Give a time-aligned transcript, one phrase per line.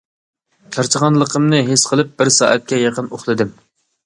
[0.75, 3.55] چارچىغانلىقىمنى ھېس قىلىپ، بىر سائەتكە يېقىن ئۇخلىدىم.